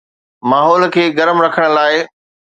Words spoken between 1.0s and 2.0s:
گرم رکڻ لاءِ